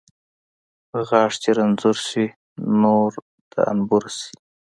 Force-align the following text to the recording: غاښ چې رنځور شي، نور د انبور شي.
غاښ 1.07 1.33
چې 1.41 1.49
رنځور 1.57 1.97
شي، 2.07 2.25
نور 2.81 3.11
د 3.51 3.53
انبور 3.71 4.03
شي. 4.17 4.33